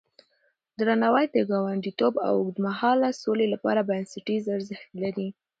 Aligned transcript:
درناوی 0.79 1.25
د 1.31 1.37
ګاونډيتوب 1.49 2.13
او 2.27 2.33
اوږدمهاله 2.39 3.09
سولې 3.21 3.47
لپاره 3.53 3.87
بنسټيز 3.89 4.43
ارزښت 4.55 4.89
لري. 5.03 5.27